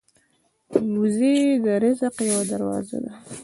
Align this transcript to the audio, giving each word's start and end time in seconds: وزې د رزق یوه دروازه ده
وزې 1.01 1.35
د 1.63 1.65
رزق 1.83 2.15
یوه 2.29 2.43
دروازه 2.51 2.97
ده 3.03 3.11